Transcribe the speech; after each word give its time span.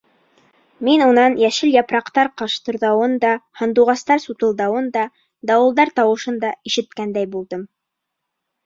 Мин 0.87 1.03
унан 1.07 1.35
йәшел 1.43 1.71
япраҡтар 1.75 2.31
ҡыштырҙауын 2.43 3.13
да, 3.27 3.35
һандуғастар 3.61 4.25
сутылдауын 4.27 4.91
да, 4.97 5.05
дауылдар 5.53 5.95
тауышын 6.01 6.45
да 6.47 6.55
ишеткәндәй 6.73 7.35
булдым. 7.37 7.73